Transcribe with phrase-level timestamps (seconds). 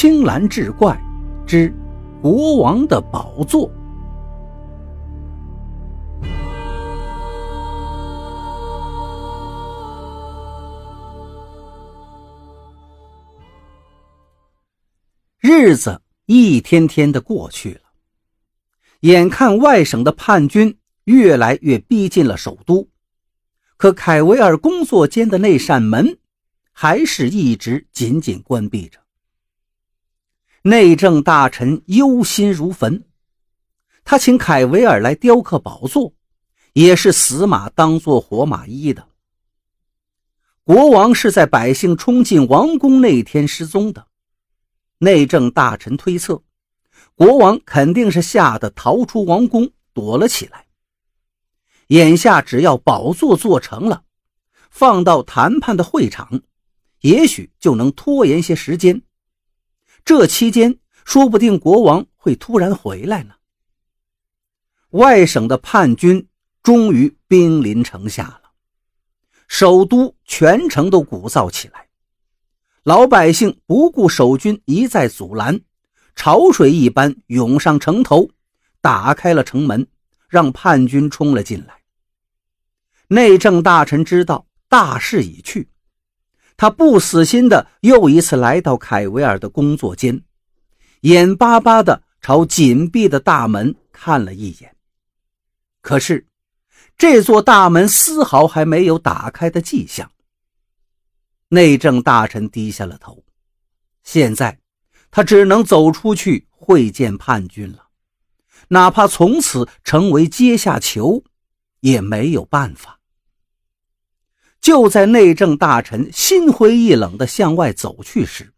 [0.00, 0.98] 青蓝志怪
[1.46, 1.70] 之
[2.22, 3.70] 国王的宝座。
[15.38, 17.82] 日子一天天的过去了，
[19.00, 22.88] 眼看外省的叛军越来越逼近了首都，
[23.76, 26.16] 可凯维尔工作间的那扇门
[26.72, 28.99] 还是一直紧紧关闭着。
[30.62, 33.04] 内政大臣忧心如焚，
[34.04, 36.12] 他请凯维尔来雕刻宝座，
[36.74, 39.08] 也是死马当做活马医的。
[40.62, 44.06] 国王是在百姓冲进王宫那天失踪的，
[44.98, 46.42] 内政大臣推测，
[47.14, 50.66] 国王肯定是吓得逃出王宫躲了起来。
[51.86, 54.04] 眼下只要宝座做成了，
[54.70, 56.42] 放到谈判的会场，
[57.00, 59.00] 也许就能拖延些时间。
[60.04, 63.34] 这期间，说不定国王会突然回来呢。
[64.90, 66.26] 外省的叛军
[66.62, 68.50] 终于兵临城下了，
[69.46, 71.88] 首都全城都鼓噪起来。
[72.82, 75.60] 老百姓不顾守军一再阻拦，
[76.16, 78.30] 潮水一般涌上城头，
[78.80, 79.86] 打开了城门，
[80.28, 81.74] 让叛军冲了进来。
[83.08, 85.68] 内政大臣知道大势已去。
[86.60, 90.22] 他不死心的又一次来到凯维尔的工作间，
[91.00, 94.76] 眼巴巴的朝紧闭的大门看了一眼。
[95.80, 96.26] 可是，
[96.98, 100.12] 这座大门丝毫还没有打开的迹象。
[101.48, 103.24] 内政大臣低下了头，
[104.04, 104.58] 现在
[105.10, 107.86] 他只能走出去会见叛军了，
[108.68, 111.24] 哪怕从此成为阶下囚，
[111.80, 112.99] 也没有办法。
[114.70, 118.52] 就在内政大臣心灰意冷地向外走去时，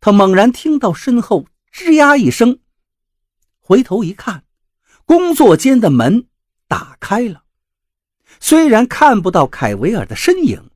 [0.00, 2.58] 他猛然听到身后吱呀一声，
[3.60, 4.44] 回头一看，
[5.04, 6.24] 工作间的门
[6.66, 7.42] 打开了。
[8.40, 10.70] 虽然看不到凯维尔的身影，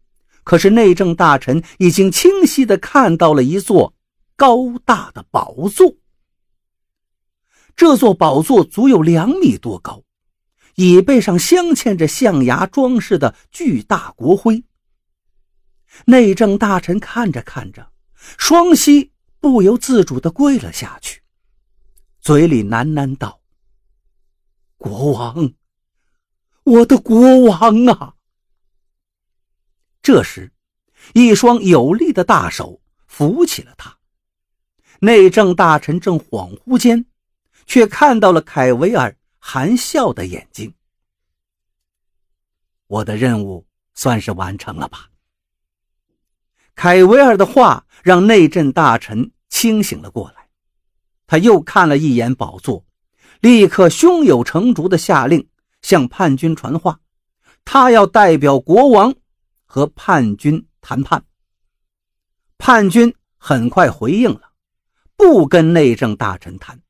[0.44, 3.94] 可是内政大臣已经清晰地看到了一座
[4.36, 5.94] 高大的宝座。
[7.74, 10.02] 这座宝座足有两米多高。
[10.80, 14.64] 椅背上镶嵌着象牙装饰的巨大国徽。
[16.06, 17.92] 内政大臣看着看着，
[18.38, 21.20] 双膝不由自主地跪了下去，
[22.22, 23.42] 嘴里喃喃道
[24.78, 25.52] ：“国王，
[26.64, 28.14] 我的国王啊！”
[30.00, 30.50] 这时，
[31.12, 33.98] 一双有力的大手扶起了他。
[35.00, 37.04] 内政大臣正恍惚间，
[37.66, 39.14] 却看到了凯维尔。
[39.40, 40.72] 含笑的眼睛，
[42.86, 45.08] 我的任务算是完成了吧？
[46.74, 50.48] 凯维尔的话让内政大臣清醒了过来，
[51.26, 52.84] 他又看了一眼宝座，
[53.40, 55.48] 立刻胸有成竹的下令
[55.82, 57.00] 向叛军传话，
[57.64, 59.14] 他要代表国王
[59.64, 61.24] 和叛军谈判。
[62.58, 64.52] 叛军很快回应了，
[65.16, 66.80] 不跟内政大臣谈，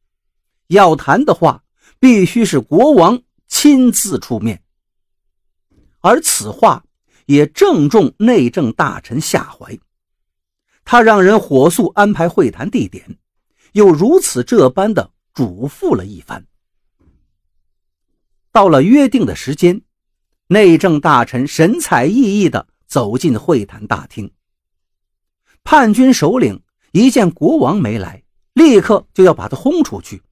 [0.67, 1.63] 要谈的话。
[2.01, 4.63] 必须是国王亲自出面，
[6.01, 6.85] 而此话
[7.27, 9.79] 也正中内政大臣下怀。
[10.83, 13.19] 他让人火速安排会谈地点，
[13.73, 16.47] 又如此这般的嘱咐了一番。
[18.51, 19.83] 到了约定的时间，
[20.49, 24.33] 内政大臣神采奕奕地走进会谈大厅。
[25.63, 26.63] 叛军首领
[26.93, 28.25] 一见国王没来，
[28.55, 30.23] 立刻就要把他轰出去。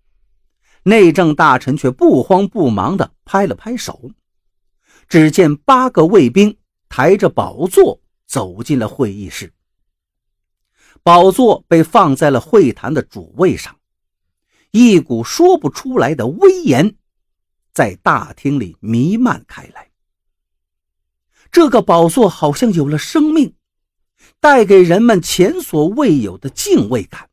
[0.89, 4.11] 内政大臣却不慌不忙地拍了拍手，
[5.07, 6.57] 只见八个卫兵
[6.89, 9.53] 抬着宝座走进了会议室。
[11.03, 13.77] 宝座被放在了会谈的主位上，
[14.71, 16.97] 一股说不出来的威严
[17.71, 19.91] 在大厅里弥漫开来。
[21.53, 23.55] 这个宝座好像有了生命，
[24.41, 27.29] 带给人们前所未有的敬畏感。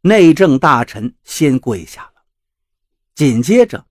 [0.00, 2.13] 内政大臣先跪下。
[3.14, 3.86] 紧接着，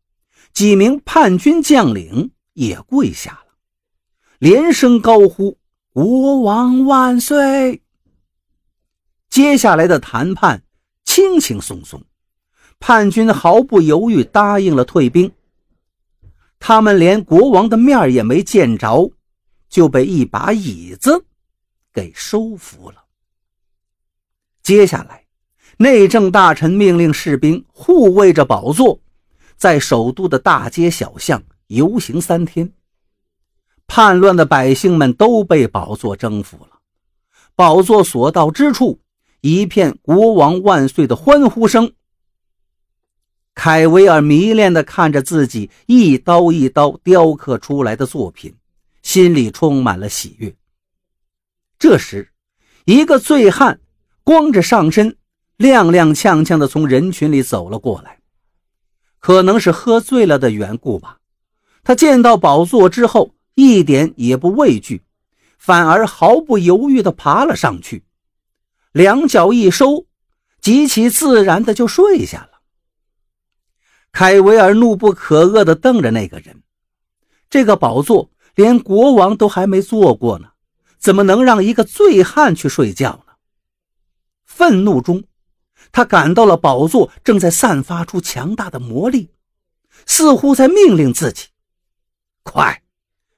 [0.51, 3.55] 几名叛军将领也跪下了，
[4.39, 5.57] 连声高呼
[5.93, 7.81] “国王万岁”。
[9.29, 10.63] 接下来的谈判
[11.05, 12.03] 轻轻松松，
[12.79, 15.31] 叛军毫不犹豫答应了退兵。
[16.59, 19.11] 他们连国王的面也没见着，
[19.69, 21.25] 就被一把椅子
[21.93, 23.05] 给收服了。
[24.61, 25.25] 接下来，
[25.77, 28.99] 内政大臣命令士兵护卫着宝座。
[29.63, 32.73] 在首都的大街小巷游行三天，
[33.87, 36.79] 叛乱的百姓们都被宝座征服了。
[37.55, 38.99] 宝座所到之处，
[39.39, 41.93] 一片“国王万岁”的欢呼声。
[43.55, 48.53] 凯维尔迷恋地看着自己一刀一刀雕刻出来的作品，
[49.01, 50.53] 心里充满了喜悦。
[51.79, 52.33] 这时，
[52.83, 53.79] 一个醉汉
[54.25, 55.15] 光着上身，
[55.59, 58.19] 踉踉跄跄地从人群里走了过来。
[59.23, 61.19] 可能是喝醉了的缘故吧，
[61.81, 65.01] 他见到宝座之后，一点也不畏惧，
[65.57, 68.03] 反而毫不犹豫地爬了上去，
[68.91, 70.07] 两脚一收，
[70.59, 72.59] 极其自然地就睡下了。
[74.11, 76.61] 凯维尔怒不可遏地瞪着那个人，
[77.49, 80.49] 这个宝座连国王都还没坐过呢，
[80.99, 83.33] 怎么能让一个醉汉去睡觉呢？
[84.43, 85.23] 愤怒中，
[85.91, 89.29] 他感到了宝座正在散发出强大的魔力，
[90.05, 91.47] 似乎在命令自己
[92.43, 92.81] ：“快，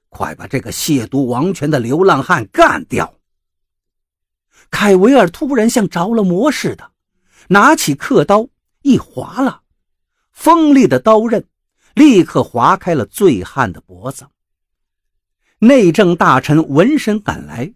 [0.09, 3.15] 快把这个亵渎王权的流浪汉干掉！”
[4.71, 6.91] 凯维尔突然像着了魔似的，
[7.49, 8.47] 拿起刻刀
[8.81, 9.61] 一划拉。
[10.31, 11.47] 锋利的刀刃
[11.93, 14.27] 立刻划开了醉汉的脖子。
[15.59, 17.73] 内政大臣闻声赶来，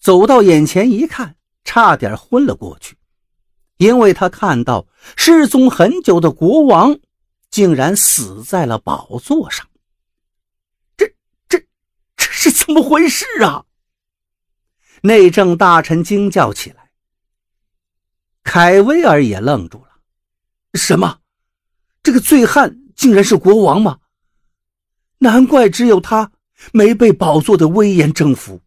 [0.00, 2.97] 走到眼前一看，差点昏了过去，
[3.78, 4.86] 因为他看到
[5.16, 6.98] 失踪很久的国王
[7.50, 9.66] 竟然死在了宝座上。
[10.96, 11.14] 这、
[11.48, 11.58] 这、
[12.16, 13.64] 这是怎么回事啊？
[15.02, 16.90] 内政大臣惊叫起来。
[18.42, 20.00] 凯威尔也愣住了，
[20.74, 21.20] 什么？
[22.02, 24.00] 这个醉汉竟然是国王吗？
[25.18, 26.32] 难怪只有他
[26.72, 28.60] 没被宝座的威严征服。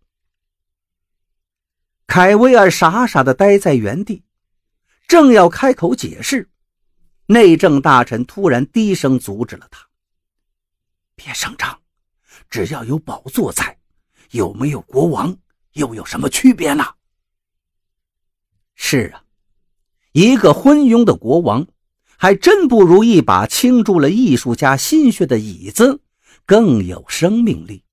[2.08, 4.24] 凯威尔傻傻的呆在原地，
[5.12, 6.50] 正要开口解释，
[7.26, 9.86] 内政大臣突然低声阻止了他
[11.18, 11.78] ：“别声张，
[12.50, 13.78] 只要有宝座在，
[14.30, 15.38] 有没有国王
[15.74, 16.86] 又有什么区别呢？”
[18.74, 19.26] 是啊，
[20.14, 21.68] 一个昏庸的国王。
[22.16, 26.02] 还真不如一把倾注了艺术家心血的椅子
[26.46, 27.84] 更有生命力。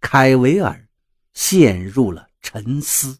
[0.00, 0.88] 凯维尔
[1.34, 3.18] 陷入了沉思。